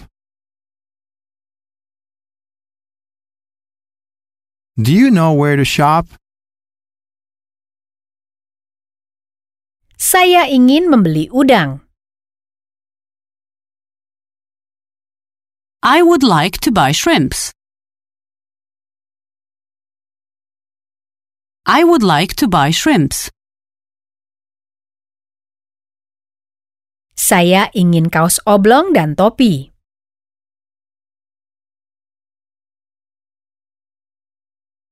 Do 4.77 4.93
you 4.93 5.09
know 5.09 5.33
where 5.33 5.57
to 5.57 5.65
shop? 5.65 6.05
Saya 9.97 10.45
ingin 10.45 10.85
membeli 10.85 11.33
udang. 11.33 11.81
I 15.81 16.05
would 16.05 16.21
like 16.21 16.61
to 16.61 16.69
buy 16.69 16.93
shrimps. 16.93 17.57
I 21.65 21.81
would 21.81 22.05
like 22.05 22.37
to 22.37 22.45
buy 22.45 22.69
shrimps. 22.69 23.33
Saya 27.17 27.73
ingin 27.73 28.13
kaos 28.13 28.37
oblong 28.45 28.93
dan 28.93 29.17
topi. 29.17 29.73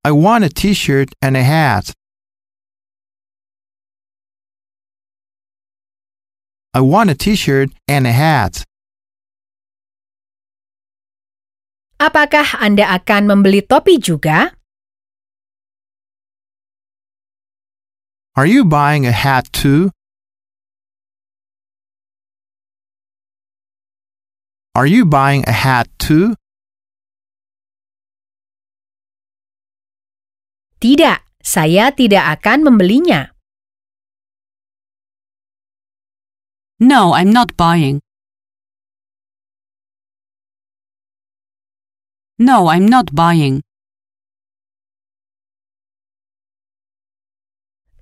I 0.05 0.11
want 0.11 0.43
a 0.43 0.49
t-shirt 0.49 1.09
and 1.19 1.35
a 1.35 1.41
hat. 1.41 1.91
I 6.75 6.81
want 6.81 7.09
a 7.09 7.15
t-shirt 7.15 7.73
and 7.87 8.05
a 8.05 8.11
hat. 8.13 8.61
Apakah 11.97 12.61
Anda 12.61 12.85
akan 12.93 13.25
membeli 13.25 13.65
topi 13.65 13.97
juga? 13.97 14.53
Are 18.37 18.45
you 18.45 18.61
buying 18.61 19.09
a 19.09 19.15
hat 19.15 19.49
too? 19.49 19.89
Are 24.77 24.85
you 24.85 25.09
buying 25.09 25.41
a 25.49 25.55
hat 25.65 25.89
too? 25.97 26.37
Tidak, 30.85 31.41
saya 31.41 31.89
tidak 31.89 32.37
akan 32.37 32.61
membelinya. 32.61 33.33
No, 36.77 37.09
I'm 37.17 37.33
not 37.33 37.57
buying. 37.57 38.05
No, 42.37 42.69
I'm 42.69 42.85
not 42.85 43.09
buying. 43.17 43.65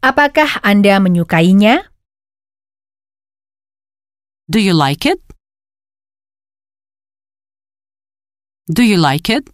Apakah 0.04 0.60
Anda 0.60 1.00
menyukainya? 1.00 1.88
Do 4.52 4.60
you 4.60 4.76
like 4.76 5.08
it? 5.08 5.24
Do 8.68 8.84
you 8.84 9.00
like 9.00 9.32
it? 9.32 9.48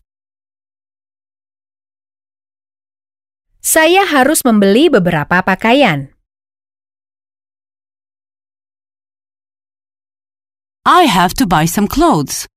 Saya 3.69 4.01
harus 4.01 4.41
membeli 4.41 4.89
beberapa 4.89 5.45
pakaian. 5.45 6.09
I 10.89 11.05
have 11.05 11.37
to 11.37 11.45
buy 11.45 11.69
some 11.69 11.85
clothes. 11.85 12.49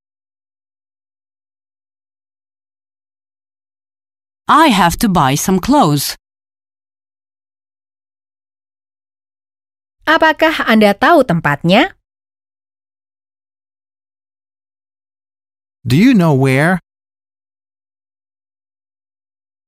I 4.48 4.72
have 4.72 4.96
to 5.04 5.12
buy 5.12 5.36
some 5.36 5.60
clothes. 5.60 6.16
Apakah 10.08 10.64
Anda 10.64 10.96
tahu 10.96 11.28
tempatnya? 11.28 11.92
Do 15.84 16.00
you 16.00 16.16
know 16.16 16.32
where? 16.32 16.80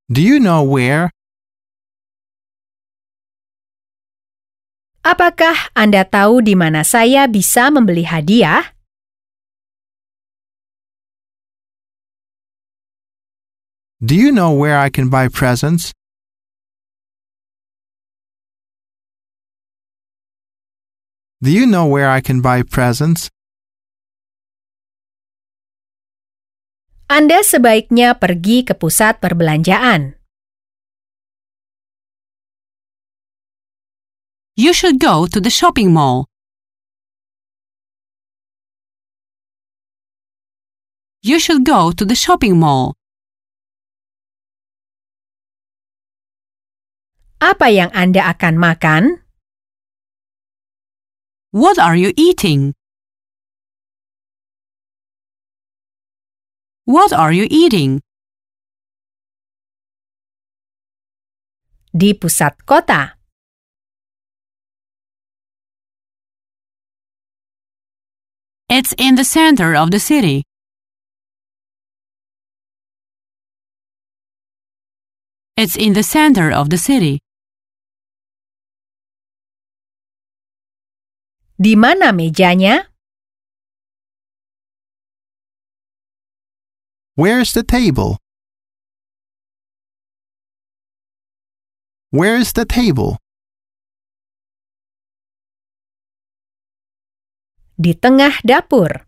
Do 0.09 0.25
you 0.25 0.41
know 0.41 0.65
where? 0.65 1.14
Apakah 5.05 5.69
Anda 5.77 6.09
tahu 6.09 6.41
di 6.41 6.57
mana 6.57 6.81
saya 6.81 7.29
bisa 7.29 7.69
membeli 7.69 8.09
hadiah? 8.09 8.73
Do 14.01 14.17
you 14.17 14.33
know 14.33 14.57
where 14.57 14.81
I 14.81 14.89
can 14.89 15.13
buy 15.13 15.29
presents? 15.29 15.93
Do 21.45 21.53
you 21.53 21.69
know 21.69 21.85
where 21.85 22.09
I 22.09 22.25
can 22.25 22.41
buy 22.41 22.65
presents? 22.65 23.29
Anda 27.13 27.45
sebaiknya 27.45 28.17
pergi 28.17 28.65
ke 28.65 28.73
pusat 28.73 29.21
perbelanjaan. 29.21 30.17
You 34.55 34.73
should 34.73 35.01
go 35.01 35.27
to 35.27 35.41
the 35.41 35.51
shopping 35.51 35.93
mall. 35.93 36.31
You 41.27 41.41
should 41.43 41.67
go 41.67 41.91
to 41.91 42.05
the 42.07 42.15
shopping 42.15 42.63
mall. 42.63 42.95
Apa 47.43 47.67
yang 47.67 47.91
Anda 47.91 48.31
akan 48.31 48.55
makan? 48.55 49.27
What 51.51 51.83
are 51.83 51.99
you 51.99 52.15
eating? 52.15 52.79
What 56.87 57.11
are 57.11 57.35
you 57.35 57.51
eating? 57.51 58.07
Di 61.91 62.15
pusat 62.15 62.63
kota. 62.63 63.24
It's 68.77 68.93
in 68.99 69.15
the 69.15 69.23
center 69.23 69.77
of 69.77 69.93
the 69.93 70.01
city. 70.01 70.43
It's 75.57 75.77
in 75.77 75.93
the 75.93 76.03
center 76.03 76.51
of 76.51 76.71
the 76.71 76.77
city. 76.77 77.21
Di 81.55 81.77
mana 81.77 82.11
mejanya? 82.11 82.91
Where's 87.15 87.53
the 87.53 87.63
table? 87.63 88.19
Where 92.11 92.35
is 92.35 92.53
the 92.53 92.65
table? 92.65 93.23
Di 97.75 97.91
tengah 97.91 98.39
dapur. 98.47 99.03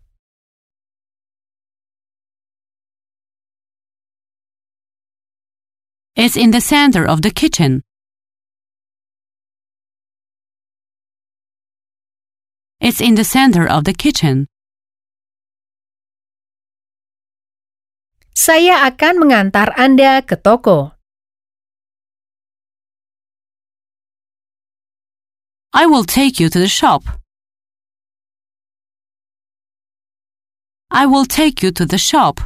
It's 6.19 6.35
in 6.35 6.51
the 6.51 6.59
center 6.59 7.07
of 7.07 7.21
the 7.23 7.31
kitchen. 7.31 7.87
It's 12.83 12.99
in 12.99 13.15
the 13.15 13.23
center 13.23 13.63
of 13.63 13.87
the 13.87 13.95
kitchen. 13.95 14.51
Saya 18.35 18.83
akan 18.83 19.23
mengantar 19.23 19.71
Anda 19.79 20.19
ke 20.27 20.35
toko. 20.35 20.91
I 25.71 25.87
will 25.87 26.03
take 26.03 26.41
you 26.41 26.49
to 26.51 26.59
the 26.59 26.67
shop. 26.67 27.05
I 30.89 31.05
will 31.05 31.25
take 31.25 31.61
you 31.61 31.71
to 31.71 31.85
the 31.85 31.97
shop. 31.97 32.39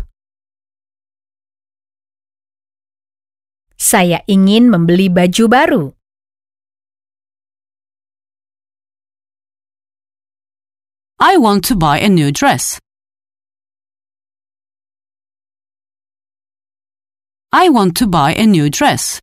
Saya 3.77 4.21
ingin 4.25 4.69
membeli 4.69 5.09
baju 5.09 5.45
baru. 5.45 5.85
I 11.21 11.37
want 11.37 11.65
to 11.69 11.77
buy 11.77 12.01
a 12.01 12.09
new 12.09 12.33
dress. 12.33 12.81
I 17.53 17.69
want 17.69 17.93
to 18.01 18.07
buy 18.09 18.33
a 18.33 18.49
new 18.49 18.69
dress. 18.73 19.21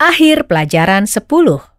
Akhir 0.00 0.48
pelajaran 0.48 1.04
10. 1.04 1.71